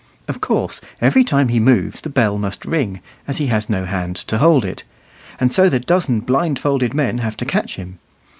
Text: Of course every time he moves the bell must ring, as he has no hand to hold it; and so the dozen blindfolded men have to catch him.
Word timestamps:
Of 0.27 0.41
course 0.41 0.81
every 0.99 1.23
time 1.23 1.49
he 1.49 1.59
moves 1.59 2.01
the 2.01 2.09
bell 2.09 2.39
must 2.39 2.65
ring, 2.65 3.01
as 3.27 3.37
he 3.37 3.45
has 3.53 3.69
no 3.69 3.85
hand 3.85 4.15
to 4.15 4.39
hold 4.39 4.65
it; 4.65 4.83
and 5.39 5.53
so 5.53 5.69
the 5.69 5.79
dozen 5.79 6.21
blindfolded 6.21 6.95
men 6.95 7.19
have 7.19 7.37
to 7.37 7.45
catch 7.45 7.75
him. 7.75 7.99